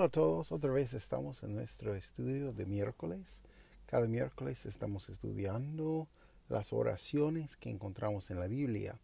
[0.00, 3.42] Hola a todos, otra vez estamos en nuestro estudio de miércoles.
[3.84, 6.08] Cada miércoles estamos estudiando
[6.48, 8.98] las oraciones que encontramos en la Biblia.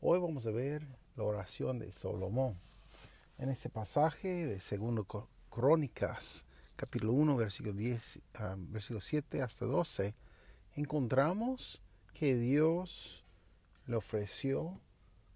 [0.00, 2.58] Hoy vamos a ver la oración de Salomón.
[3.38, 5.06] En este pasaje de Segundo
[5.50, 6.44] Crónicas,
[6.74, 10.16] capítulo 1, versículo, 10, ah, versículo 7 hasta 12,
[10.74, 11.80] encontramos
[12.12, 13.24] que Dios
[13.86, 14.80] le ofreció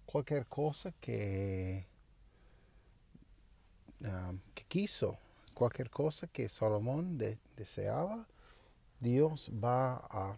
[0.05, 1.87] cualquier cosa que,
[4.03, 5.17] ah, que quiso,
[5.53, 7.17] cualquier cosa que Salomón
[7.55, 8.27] deseaba,
[8.99, 10.37] Dios va a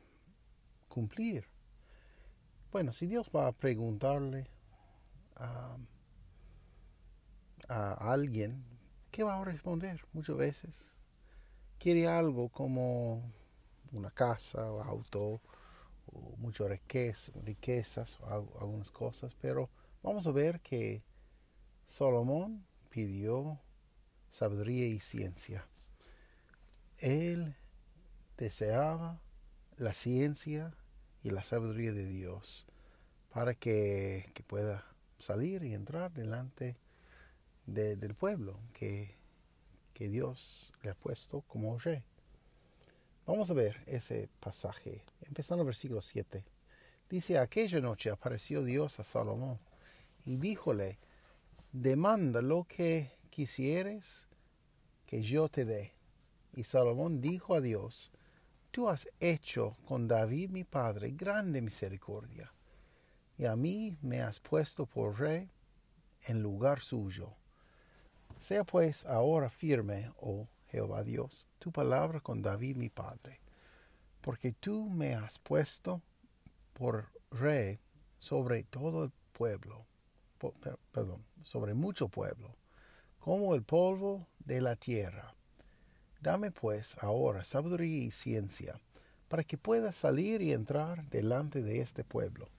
[0.88, 1.46] cumplir.
[2.72, 4.48] Bueno, si Dios va a preguntarle
[5.36, 5.78] a,
[7.68, 8.64] a alguien,
[9.12, 10.06] ¿qué va a responder?
[10.14, 10.98] Muchas veces
[11.80, 13.24] quiere algo como
[13.92, 15.42] una casa o auto
[16.08, 18.28] o muchas riquezas, o
[18.60, 19.70] algunas cosas, pero
[20.04, 21.04] vamos a ver que
[21.86, 22.66] Salomón
[22.98, 23.60] pidió
[24.32, 25.68] sabiduría y ciencia.
[26.98, 27.56] Él
[28.40, 29.22] deseaba
[29.78, 30.74] la ciencia
[31.22, 32.66] y la sabiduría de Dios
[33.30, 34.84] para que, pueda
[35.20, 36.76] salir y entrar delante
[37.68, 39.14] del pueblo que,
[39.94, 42.04] que Dios le ha puesto como rey.
[43.28, 46.44] Vamos a ver ese pasaje, empezando el versículo 7.
[47.12, 49.60] Dice, aquella noche apareció Dios a Salomón
[50.26, 50.98] y díjole,
[51.82, 54.28] demanda lo que quisieres
[55.06, 55.94] que yo te dé.
[56.54, 58.12] Y Salomón dijo a Dios,
[58.72, 62.52] tú has hecho con David mi padre grande misericordia,
[63.38, 65.52] y a mí me has puesto por rey
[66.26, 67.36] en lugar suyo.
[68.38, 73.40] Sea pues ahora firme, oh Jehová Dios, tu palabra con David mi padre,
[74.22, 76.02] porque tú me has puesto
[76.74, 77.80] por rey
[78.18, 79.87] sobre todo el pueblo,
[80.92, 82.56] perdón, sobre mucho pueblo,
[83.20, 85.34] como el polvo de la tierra.
[86.22, 88.80] Dame pues ahora sabiduría y ciencia,
[89.28, 92.50] para que pueda salir y entrar delante de este pueblo.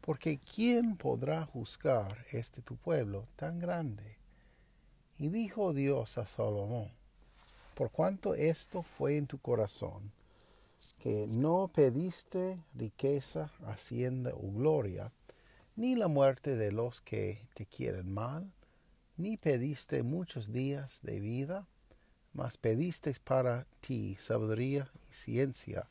[0.00, 4.16] Porque ¿quién podrá juzgar este tu pueblo tan grande?
[5.18, 6.90] Y dijo Dios a Salomón,
[7.74, 10.12] por cuanto esto fue en tu corazón,
[10.98, 15.12] que no pediste riqueza, hacienda o gloria,
[15.76, 18.52] ni la muerte de los que te quieren mal,
[19.16, 21.68] ni pediste muchos días de vida,
[22.32, 25.88] mas pediste para ti sabiduría y ciencia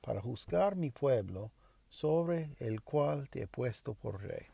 [0.00, 1.52] para juzgar mi pueblo,
[1.88, 4.46] sobre el cual te he puesto por rey.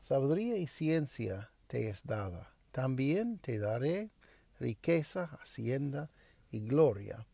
[0.00, 2.52] Sabiduría y ciencia te es dada.
[2.70, 4.10] También te daré
[4.60, 6.10] riqueza, hacienda
[6.50, 7.26] y gloria,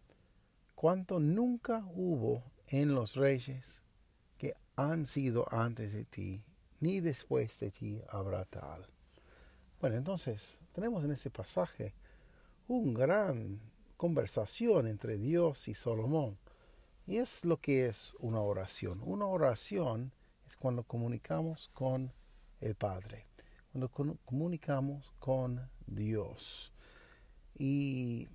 [0.74, 3.82] cuanto nunca hubo en los reyes
[4.38, 6.42] que han sido antes de ti,
[6.80, 8.86] ni después de ti habrá tal.
[9.80, 11.94] Bueno, entonces tenemos en este pasaje
[12.68, 13.60] una gran
[13.96, 16.38] conversación entre Dios y Salomón.
[17.06, 19.00] Y es lo que es una oración.
[19.04, 20.12] Una oración
[20.46, 22.12] es cuando comunicamos con
[22.60, 23.26] el Padre,
[23.72, 26.72] cuando comunicamos con Dios.
[27.58, 28.28] Y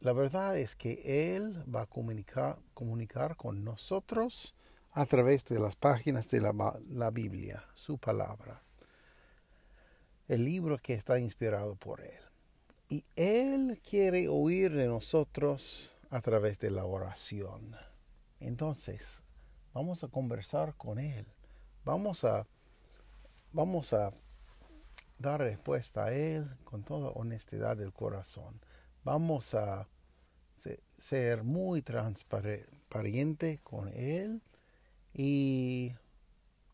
[0.00, 4.54] la verdad es que Él va a comunicar, comunicar con nosotros
[4.92, 6.52] a través de las páginas de la,
[6.90, 8.62] la, Biblia, su palabra,
[10.28, 12.20] el libro que está inspirado por Él.
[12.88, 17.74] Y Él quiere oír de nosotros a través de la oración.
[18.38, 19.22] Entonces,
[19.72, 21.26] vamos a conversar con Él.
[21.84, 22.46] Vamos a,
[23.52, 24.12] vamos a
[25.18, 28.60] dar respuesta a Él con toda honestidad del corazón.
[29.04, 29.88] Vamos a
[30.98, 34.42] ser muy transparente con Él
[35.14, 35.92] y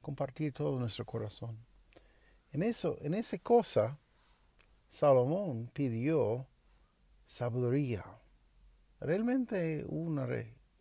[0.00, 1.58] compartir todo nuestro corazón.
[2.52, 3.98] En eso, en esa cosa,
[4.88, 6.46] Salomón pidió
[7.26, 8.04] sabiduría.
[9.00, 10.26] Realmente una,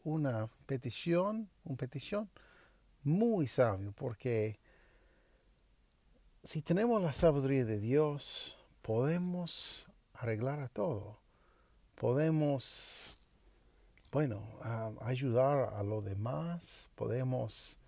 [0.03, 2.29] una petición, una petición
[3.03, 4.59] muy sabio, porque
[6.43, 11.19] si tenemos la sabiduría de Dios, podemos arreglar a todo.
[11.95, 13.16] Podemos,
[14.11, 14.41] bueno,
[15.01, 17.79] ayudar a los demás, podemos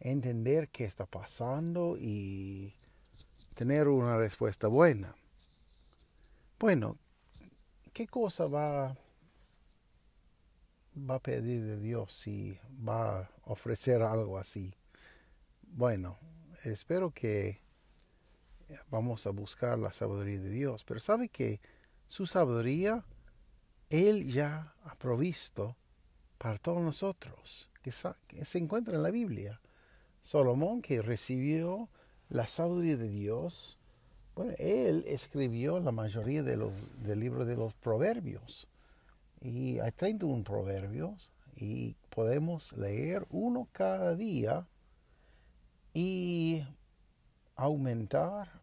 [0.00, 2.74] entender qué está pasando y
[3.54, 5.14] tener una respuesta buena.
[6.58, 6.98] Bueno,
[7.92, 8.96] ¿qué cosa va
[10.98, 14.74] va a pedir de Dios si va a ofrecer algo así?
[15.62, 16.18] Bueno,
[16.64, 17.60] espero que
[18.90, 21.60] vamos a buscar la sabiduría de Dios, pero sabe que
[22.08, 23.04] su sabiduría
[23.90, 25.76] Él ya ha provisto
[26.38, 29.60] para todos nosotros, que, se encuentra en la Biblia.
[30.20, 31.88] Salomón que recibió
[32.28, 33.78] la sabiduría de Dios,
[34.34, 36.72] bueno, él escribió la mayoría de los,
[37.02, 38.68] del libro de los proverbios.
[39.40, 44.66] Y hay 31 proverbios y podemos leer uno cada día
[45.94, 46.66] y
[47.54, 48.60] aumentar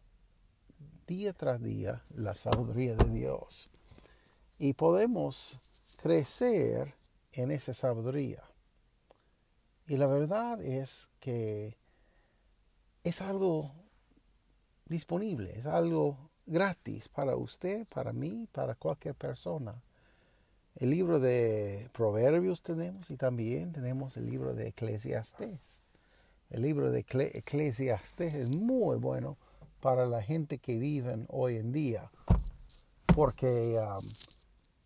[1.07, 3.72] día tras día la sabiduría de Dios.
[4.63, 5.59] Y podemos
[6.01, 6.95] crecer
[7.33, 8.41] en esa sabiduría.
[9.87, 11.75] Y la verdad es que
[13.03, 13.73] es algo
[14.85, 19.83] disponible, es algo gratis para usted, para mí, para cualquier persona.
[20.75, 25.81] El libro de Proverbios tenemos y también tenemos el libro de Eclesiastés.
[26.49, 29.35] El libro de Eclesiastés es muy bueno
[29.81, 32.09] para la gente que vive hoy en día,
[33.13, 34.05] porque um,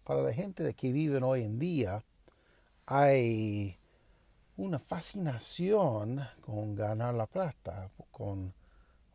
[0.08, 2.02] para la gente que vive hoy en día
[2.86, 3.78] hay
[4.56, 8.54] una fascinación con ganar la plata, con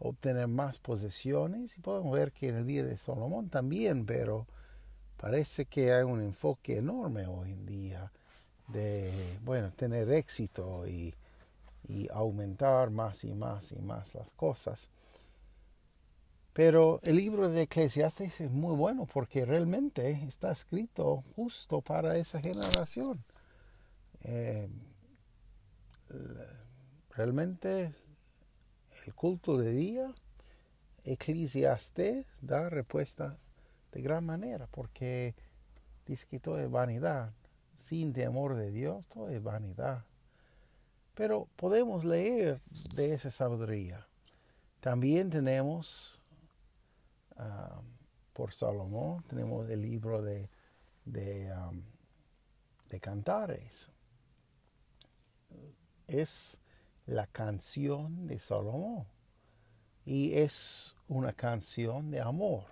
[0.01, 1.79] obtener más posesiones.
[1.79, 4.47] Y podemos ver que en el día de Salomón también, pero
[5.17, 8.13] parece que hay un enfoque enorme hoy en día
[8.69, 11.15] de, bueno, tener éxito y,
[11.89, 14.91] y aumentar más y más y más las cosas.
[16.53, 22.41] Pero el libro de Eclesiastes es muy bueno porque realmente está escrito justo para esa
[22.41, 23.25] generación.
[24.21, 24.69] Eh,
[27.11, 27.95] realmente
[29.07, 30.15] el culto de día,
[31.05, 33.39] Eclesiastes da respuesta
[33.91, 35.35] de gran manera porque
[36.07, 37.33] dice que todo es vanidad.
[37.77, 40.05] Sin temor de Dios, todo es vanidad.
[41.15, 42.61] Pero podemos leer
[42.95, 44.07] de esa sabiduría.
[44.81, 46.22] También tenemos
[48.33, 50.49] por Salomón, tenemos el libro de,
[51.05, 51.55] de,
[52.89, 53.91] de Cantares.
[56.07, 56.61] Es
[57.07, 59.07] la canción de Salomón
[60.05, 62.65] y es una canción de amor.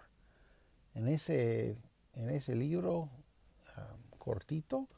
[0.95, 1.77] En ese,
[2.15, 3.09] en ese libro
[4.19, 4.89] cortito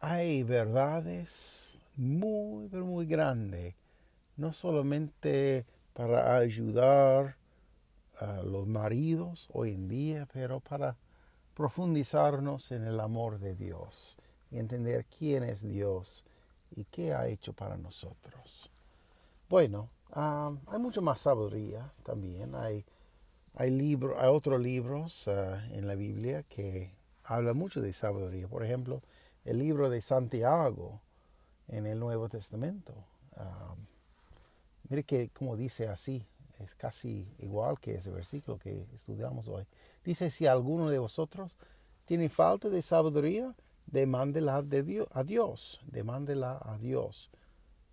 [0.00, 3.74] hay verdades muy, pero muy grandes,
[4.36, 5.64] no solamente
[5.94, 7.36] para ayudar
[8.44, 10.96] los maridos hoy en día, pero para
[11.54, 14.16] profundizarnos en el amor de Dios
[14.50, 16.24] y entender quién es Dios
[16.70, 18.70] y qué ha hecho para nosotros.
[19.48, 22.54] Bueno, hay mucho más sabiduría también.
[22.54, 22.84] Hay,
[23.54, 26.92] hay, libro, hay otros libros ah, en la Biblia que
[27.24, 28.48] hablan mucho de sabiduría.
[28.48, 29.02] Por ejemplo,
[29.44, 31.00] el libro de Santiago
[31.68, 32.94] en el Nuevo Testamento.
[34.88, 36.26] mire que como dice así,
[36.60, 39.66] es casi igual que ese versículo que estudiamos hoy.
[40.04, 41.58] Dice, si alguno de vosotros
[42.04, 43.54] tiene falta de sabiduría,
[43.86, 47.30] demándela de Dios, a Dios, demándela a Dios,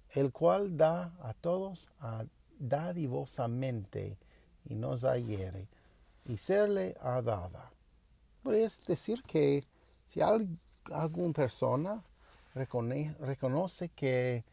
[0.09, 2.25] el cual da a todos a
[2.59, 4.17] dadivosamente
[4.65, 5.67] y nos hiere,
[6.25, 7.71] y serle ha dada.
[8.45, 9.65] Es decir que
[10.05, 12.03] si alguna persona
[12.53, 14.43] reconoce que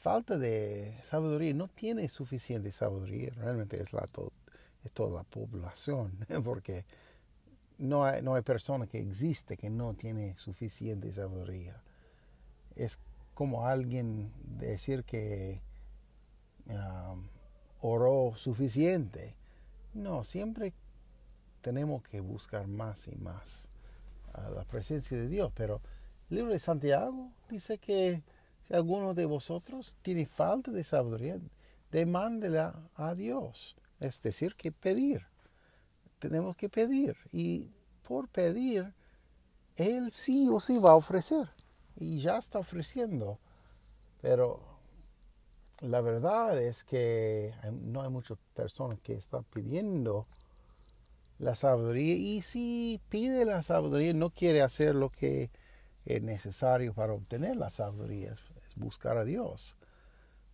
[0.00, 4.08] falta de sabiduría, no tiene suficiente sabiduría, realmente es, la
[4.82, 6.86] es toda la población, porque
[7.78, 11.82] no hay, no hay persona que existe que no tiene suficiente sabiduría.
[12.76, 12.98] Es
[13.34, 15.60] como alguien decir que
[16.66, 17.26] um,
[17.80, 19.34] oró suficiente.
[19.92, 20.72] No, siempre
[21.60, 23.70] tenemos que buscar más y más
[24.32, 25.52] a la presencia de Dios.
[25.54, 25.80] Pero
[26.30, 28.22] el libro de Santiago dice que
[28.70, 31.40] si alguno de vosotros tiene falta de sabiduría,
[31.90, 33.74] demándela a Dios.
[33.98, 35.26] Es decir, que pedir.
[36.20, 37.16] Tenemos que pedir.
[37.32, 37.68] Y
[38.06, 38.94] por pedir,
[39.74, 41.50] Él sí o sí va a ofrecer.
[41.96, 43.40] Y ya está ofreciendo.
[44.20, 44.60] Pero
[45.80, 50.28] la verdad es que no hay muchas personas que están pidiendo
[51.40, 52.14] la sabiduría.
[52.14, 55.50] Y si pide la sabiduría, no quiere hacer lo que
[56.04, 58.36] es necesario para obtener la sabiduría
[58.76, 59.76] buscar a Dios.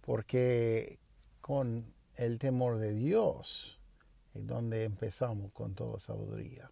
[0.01, 0.99] Porque
[1.41, 3.79] con el temor de Dios
[4.35, 6.71] es donde empezamos con toda sabiduría.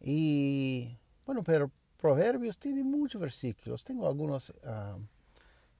[0.00, 3.84] Y bueno, pero Proverbios tiene muchos versículos.
[3.84, 4.98] Tengo algunos ah,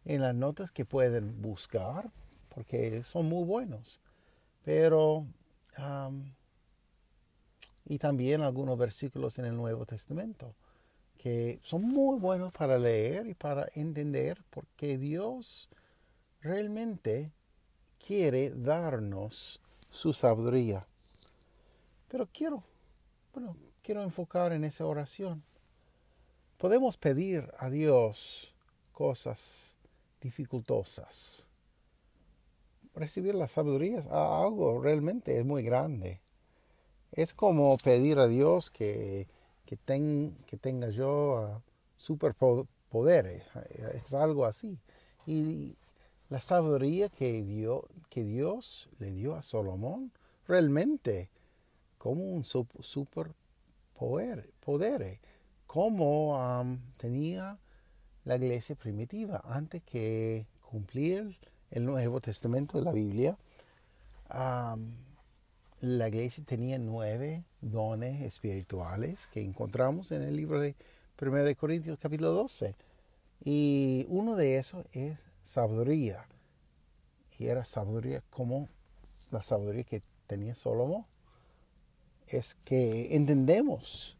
[0.04, 2.10] en las notas que pueden buscar
[2.54, 4.00] porque son muy buenos.
[4.64, 5.26] Pero,
[7.84, 10.54] y también algunos versículos en el Nuevo Testamento
[11.24, 15.70] que son muy buenos para leer y para entender porque Dios
[16.42, 17.32] realmente
[17.98, 20.86] quiere darnos su sabiduría.
[22.08, 22.62] Pero quiero,
[23.32, 25.42] bueno, quiero enfocar en esa oración.
[26.58, 28.54] Podemos pedir a Dios
[28.92, 29.78] cosas
[30.20, 31.48] dificultosas.
[32.94, 36.20] Recibir la sabiduría es algo realmente es muy grande.
[37.12, 39.26] Es como pedir a Dios que,
[39.66, 39.78] que,
[40.46, 41.60] que tenga yo uh,
[41.96, 43.42] superpoderes.
[43.94, 44.78] Es algo así.
[45.26, 45.76] Y
[46.28, 50.12] la sabiduría que, dio, que Dios le dio a Salomón
[50.46, 51.30] realmente
[51.98, 53.34] como un super
[53.94, 54.50] poder,
[55.66, 57.58] como tenía
[58.24, 61.38] la iglesia primitiva antes que cumplir
[61.70, 63.38] el Nuevo Testamento de la Biblia.
[65.84, 70.74] La iglesia tenía nueve dones espirituales que encontramos en el libro de
[71.20, 72.74] 1 Corintios capítulo 12.
[73.44, 76.26] Y uno de esos es sabiduría.
[77.38, 78.70] Y era sabiduría como
[79.30, 81.04] la sabiduría que tenía Salomón.
[82.28, 84.16] Es que entendemos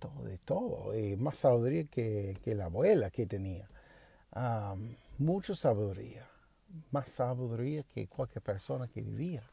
[0.00, 3.68] todo de todo, y más sabiduría que, la abuela que tenía.
[5.16, 6.28] mucha sabiduría,
[6.90, 9.48] más sabiduría que cualquier persona que vivía.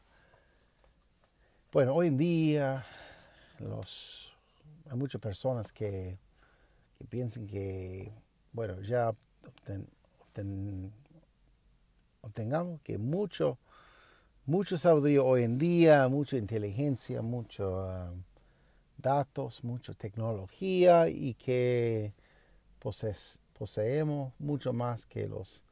[1.76, 2.86] Bueno, hoy en día
[3.58, 4.34] los,
[4.90, 6.16] hay muchas personas que,
[7.10, 8.10] piensan que,
[8.50, 9.14] bueno, ya
[12.22, 13.58] obtengamos que mucho,
[14.46, 18.10] mucho sabiduría hoy en día, mucha inteligencia, mucho ah,
[18.96, 22.14] datos, mucha tecnología y que
[22.78, 25.62] poseemos mucho más que los,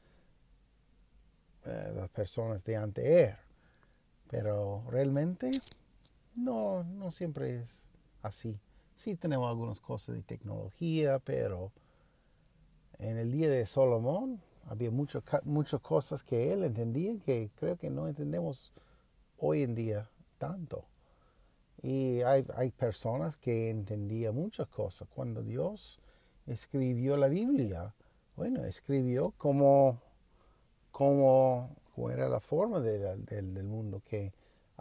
[1.64, 3.34] eh, las personas de antes.
[4.28, 5.50] Pero realmente
[6.34, 7.86] no, no siempre es
[8.22, 8.60] así.
[8.96, 11.72] Sí tenemos algunas cosas de tecnología, pero
[12.98, 18.08] en el día de Salomón había muchas cosas que él entendía que creo que no
[18.08, 18.72] entendemos
[19.38, 20.84] hoy en día tanto.
[21.82, 25.06] Y hay, hay personas que entendían muchas cosas.
[25.14, 26.00] Cuando Dios
[26.46, 27.94] escribió la Biblia,
[28.36, 30.00] bueno, escribió como,
[30.90, 31.70] como,
[32.10, 34.32] era la forma del mundo, que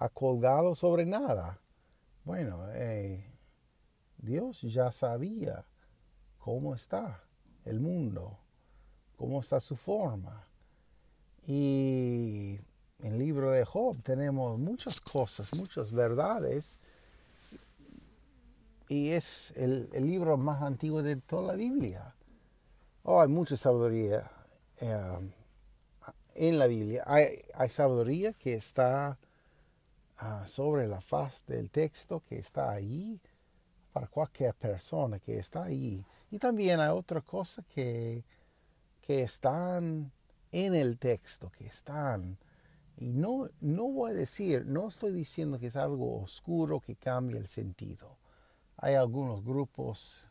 [0.09, 1.59] colgado sobre nada.
[2.23, 3.25] Bueno, eh,
[4.17, 5.65] Dios ya sabía
[6.37, 7.23] cómo está
[7.65, 8.39] el mundo,
[9.17, 10.47] cómo está su forma.
[11.45, 12.59] Y
[12.99, 16.79] en el libro de Job tenemos muchas cosas, muchas verdades.
[18.87, 22.15] Y es el, libro más antiguo de toda la Biblia.
[23.03, 24.31] Oh, hay mucha sabiduría
[24.79, 25.31] eh,
[26.35, 27.03] en la Biblia.
[27.05, 29.17] Hay, hay, sabiduría que está
[30.23, 33.19] ah, sobre la faz del texto, que está ahí
[33.91, 36.03] para cualquier persona que está ahí.
[36.31, 38.23] Y también hay otras cosas que,
[39.01, 40.11] que están
[40.51, 42.37] en el texto, que están.
[42.97, 47.37] Y no, no voy a decir, no estoy diciendo que es algo oscuro que cambie
[47.37, 48.17] el sentido.
[48.77, 50.27] Hay algunos grupos,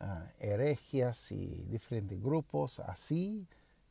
[0.00, 3.46] uh, heregias y diferentes grupos así,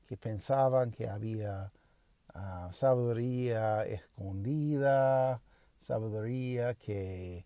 [0.08, 1.72] que pensaban que había
[2.34, 5.42] ah, sabiduría escondida,
[5.78, 7.46] sabiduría que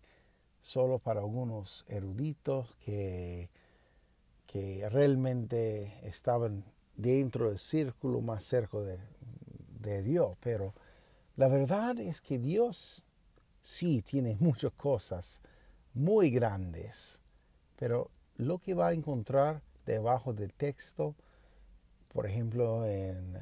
[0.60, 3.50] solo para algunos eruditos que,
[4.46, 6.64] que realmente estaban
[6.96, 8.98] dentro del círculo más cerca de,
[9.80, 10.36] de Dios.
[10.40, 10.74] Pero
[11.36, 13.04] la verdad es que Dios
[13.62, 15.42] sí tiene muchas cosas
[15.94, 17.20] muy grandes,
[17.76, 21.14] pero lo que va a encontrar debajo del texto,
[22.12, 23.38] por ejemplo, en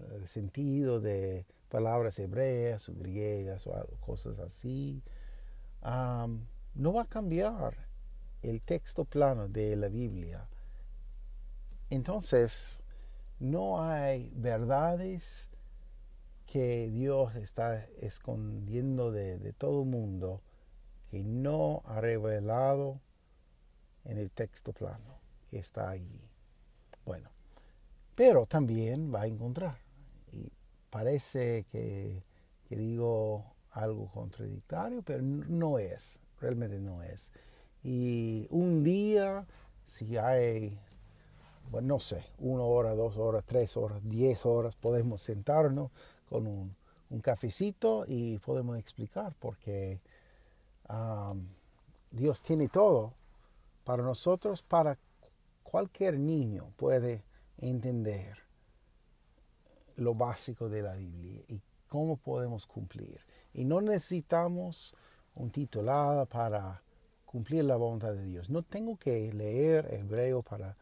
[0.00, 5.02] el sentido de palabras hebreas o griegas o cosas así,
[5.82, 7.88] no va a cambiar
[8.42, 10.48] el texto plano de la Biblia.
[11.90, 12.80] Entonces,
[13.40, 15.50] no hay verdades
[16.46, 20.42] que Dios está escondiendo de, todo el mundo
[21.10, 23.00] que no ha revelado
[24.04, 25.18] en el texto plano
[25.50, 26.20] que está allí.
[27.04, 27.30] Bueno,
[28.14, 29.78] pero también va a encontrar.
[30.90, 32.22] Parece que
[32.70, 37.32] digo algo contradictorio, pero no es realmente no es.
[37.82, 39.46] Y un día,
[39.86, 40.78] si hay,
[41.70, 45.90] bueno, no sé, una hora, dos horas, tres horas, diez horas, podemos sentarnos
[46.28, 46.76] con un,
[47.22, 49.98] cafecito y podemos explicar porque
[52.10, 53.14] Dios tiene todo
[53.84, 54.98] para nosotros, para
[55.62, 57.24] cualquier niño puede
[57.56, 58.36] entender
[59.98, 63.20] lo básico de la Biblia y cómo podemos cumplir.
[63.52, 64.94] Y no necesitamos
[65.34, 66.82] un titulado para
[67.24, 68.50] cumplir la voluntad de Dios.
[68.50, 70.76] No tengo que leer hebreo para,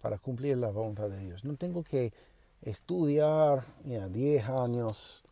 [0.00, 1.44] para cumplir la voluntad de Dios.
[1.44, 2.12] No tengo que
[2.62, 5.22] estudiar 10 años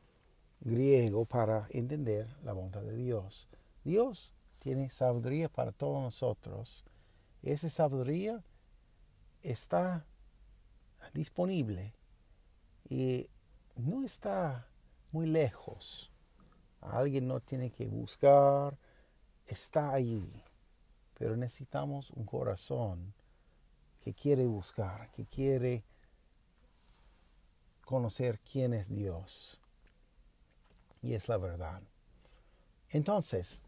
[0.61, 3.49] griego para entender la voluntad de Dios.
[3.85, 6.85] Dios tiene sabiduría para todos nosotros.
[7.43, 8.43] Esa sabiduría
[9.43, 10.05] está
[11.15, 11.95] disponible
[12.89, 13.29] y
[13.77, 14.67] no está
[15.13, 16.11] muy lejos.
[16.81, 18.79] Alguien no tiene que buscar,
[19.47, 20.45] está ahí.
[21.15, 23.13] Pero necesitamos un corazón
[24.01, 25.85] que quiere buscar, que quiere
[27.85, 29.61] conocer quién es Dios.
[31.03, 31.83] Y es la verdad.
[32.91, 33.63] Entonces,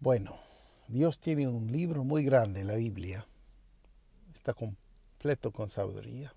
[0.00, 0.36] bueno,
[0.88, 3.26] Dios tiene un libro muy grande, la Biblia.
[4.34, 6.34] Está completo con sabiduría.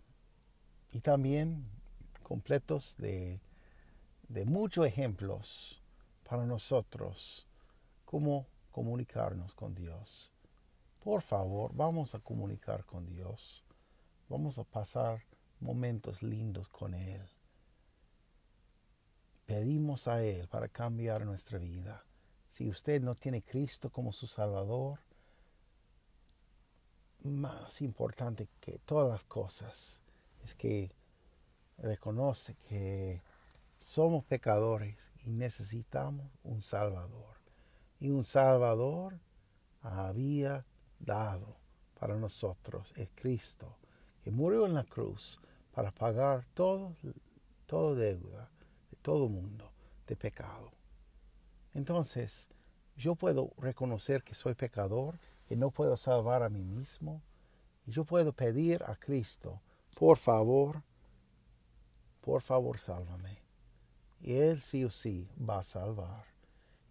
[0.97, 1.63] Y también
[2.23, 3.39] completos de,
[4.29, 5.79] de muchos ejemplos
[6.27, 7.45] para nosotros
[8.03, 10.31] cómo comunicarnos con Dios.
[11.03, 13.63] Por favor, vamos a comunicar con Dios.
[14.27, 15.23] Vamos a pasar
[15.59, 17.21] momentos lindos con Él.
[19.45, 22.03] Pedimos a Él para cambiar nuestra vida.
[22.49, 24.97] Si usted no tiene Cristo como su Salvador,
[27.21, 30.01] más importante que todas las cosas
[30.47, 30.91] es que
[31.77, 33.21] reconoce que
[33.79, 37.35] somos pecadores y necesitamos un Salvador.
[37.99, 39.19] Y un Salvador
[39.81, 40.65] había
[40.99, 41.57] dado
[41.99, 43.75] para nosotros es Cristo,
[44.23, 45.41] que murió en la cruz
[45.73, 46.95] para pagar todo,
[47.65, 48.49] todo deuda
[48.89, 49.69] de todo mundo
[50.07, 50.71] de pecado.
[51.73, 52.47] Entonces,
[52.95, 57.21] yo puedo reconocer que soy pecador, que no puedo salvar a mí mismo,
[57.85, 59.61] y yo puedo pedir a Cristo,
[59.97, 60.83] por favor,
[62.21, 63.41] por favor, sálvame.
[64.21, 66.25] Y Él sí o sí va a salvar.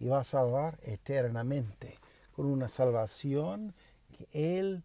[0.01, 1.99] Y va a salvar eternamente,
[2.33, 3.75] con una salvación
[4.13, 4.83] que Él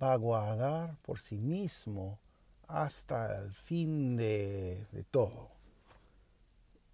[0.00, 2.20] va a guardar por sí mismo
[2.68, 5.50] hasta el fin de, de todo.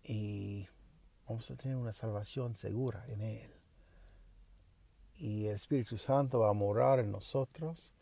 [0.05, 0.67] Y
[1.29, 3.51] vamos a tener una salvación segura en Él.
[5.17, 7.95] Y el Espíritu Santo va a morar en nosotros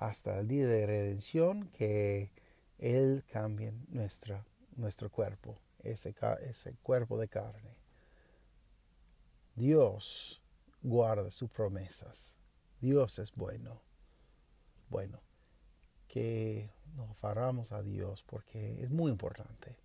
[0.00, 2.32] hasta el día de redención que
[2.78, 7.76] Él cambie nuestra, nuestro cuerpo, ese, ese cuerpo de carne.
[9.54, 10.40] Dios
[10.82, 12.38] guarda sus promesas.
[12.80, 13.82] Dios es bueno.
[14.88, 15.20] Bueno,
[16.08, 19.76] que nos faramos a Dios porque es muy importante.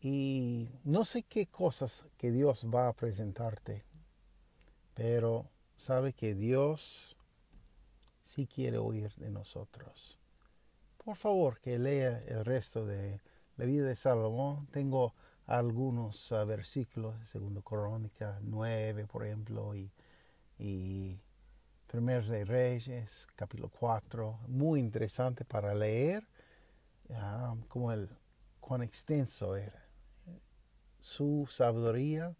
[0.00, 3.84] Y no sé qué cosas que Dios va a presentarte,
[4.92, 7.16] pero sabe que Dios
[8.24, 10.18] sí quiere oír de nosotros.
[11.04, 13.20] Por favor, que lea el resto de
[13.56, 14.66] la vida de Salomón.
[14.72, 15.14] Tengo
[15.46, 19.92] algunos uh, versículos, segundo Crónica 9, por ejemplo, y,
[20.58, 21.20] y
[21.92, 26.26] de Reyes, capítulo 4, muy interesante para leer,
[27.10, 28.08] uh, como el,
[28.58, 29.84] cuán extenso era
[30.98, 32.34] su sabiduría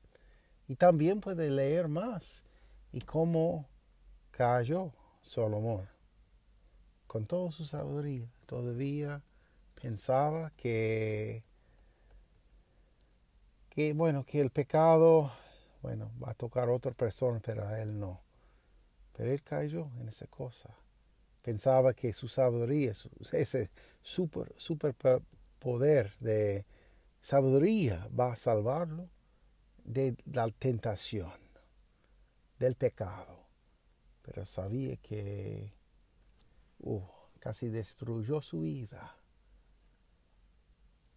[0.66, 2.44] y también puede leer más
[2.92, 3.68] y cómo
[4.30, 4.90] cayó
[5.24, 5.88] Salomón
[7.06, 8.28] con toda su sabiduría.
[8.44, 9.22] Todavía
[9.80, 11.44] pensaba que,
[13.70, 15.32] que, bueno, que el pecado,
[15.80, 18.20] bueno, va a tocar a otra persona, pero a él no.
[19.12, 20.76] Pero él cayó en esa cosa.
[21.40, 22.92] Pensaba que su sabiduría,
[23.32, 23.70] ese
[24.02, 24.94] super, super
[25.58, 26.66] poder de
[27.20, 29.08] sabiduría va a salvarlo
[29.84, 31.32] de la tentación,
[32.58, 33.43] del pecado.
[34.24, 35.72] Pero sabía que
[36.80, 37.02] uh,
[37.38, 39.16] casi destruyó su vida.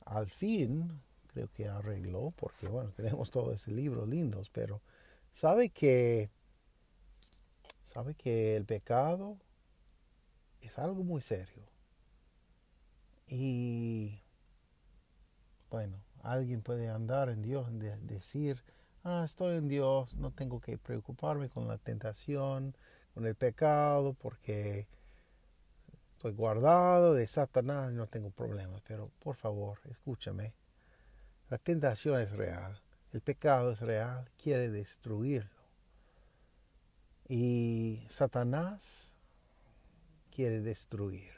[0.06, 4.82] Al fin, creo que arregló, porque bueno, tenemos todo ese libro lindos, pero
[5.32, 6.30] sabe que,
[7.84, 9.38] sabe que el pecado
[10.62, 11.64] es algo muy serio.
[13.28, 14.22] Y
[15.70, 18.64] bueno, alguien puede andar en Dios, de decir,
[19.04, 22.76] ah, estoy en Dios, no tengo que preocuparme con la tentación,
[23.18, 24.88] con el pecado, porque
[26.14, 28.84] estoy guardado de Satanás, no tengo problemas.
[28.88, 30.54] Pero por favor, escúchame.
[31.50, 32.80] La tentación es real,
[33.14, 35.50] el pecado es real, quiere destruirlo.
[37.28, 39.16] Y Satanás
[40.30, 41.32] quiere destruir.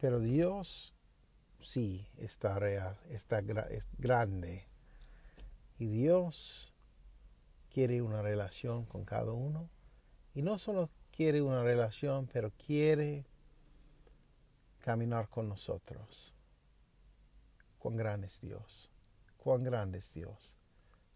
[0.00, 0.94] Pero Dios
[1.60, 4.64] sí está real, está es grande.
[5.78, 6.72] Y Dios
[7.76, 9.68] quiere una relación con cada uno.
[10.34, 13.26] Y no solo quiere una relación, pero quiere
[14.78, 16.32] caminar con nosotros.
[17.78, 18.90] Cuán grande es Dios.
[19.36, 20.56] Cuán grande es Dios.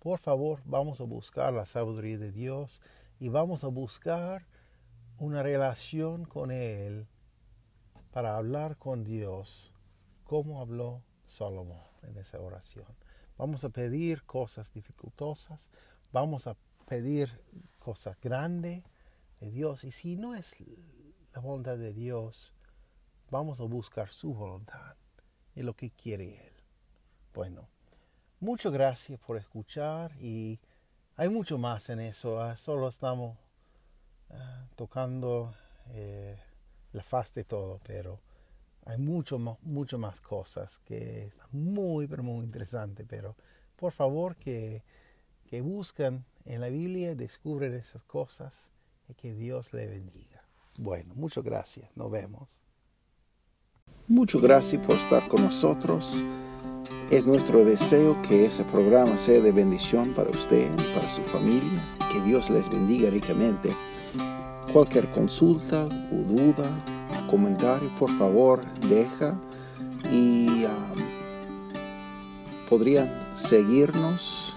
[0.00, 2.82] Por favor, vamos a buscar la sabiduría de Dios
[3.18, 4.46] y vamos a buscar
[5.16, 7.06] una relación con Él
[8.10, 9.72] para hablar con Dios
[10.24, 12.94] como habló Salomón en esa oración.
[13.38, 15.70] Vamos a pedir cosas dificultosas,
[16.12, 17.40] vamos a pedir
[17.78, 18.84] cosas grandes
[19.40, 20.56] de Dios y si no es
[21.32, 22.52] la voluntad de Dios,
[23.30, 24.96] vamos a buscar su voluntad
[25.54, 26.52] y lo que quiere Él.
[27.32, 27.68] Bueno,
[28.40, 30.58] muchas gracias por escuchar y
[31.16, 32.40] hay mucho más en eso.
[32.40, 32.56] ¿ah?
[32.56, 33.38] Solo estamos
[34.30, 35.54] ah, tocando
[35.90, 36.38] eh,
[36.92, 38.20] la faz de todo, pero
[38.84, 43.04] hay mucho, mucho más cosas que están muy, pero muy interesante.
[43.04, 43.36] Pero
[43.76, 44.82] por favor que,
[45.50, 48.70] que buscan en la Biblia, descubren esas cosas
[49.08, 50.44] y que Dios le bendiga.
[50.78, 51.90] Bueno, muchas gracias.
[51.96, 52.60] Nos vemos.
[54.06, 56.24] Muchas gracias por estar con nosotros.
[57.10, 61.84] Es nuestro deseo que ese programa sea de bendición para usted para su familia.
[62.12, 63.74] Que Dios les bendiga ricamente.
[64.72, 66.84] Cualquier consulta o duda
[67.30, 69.38] comentario, por favor, deja.
[70.10, 71.00] Y um,
[72.68, 74.56] podrían seguirnos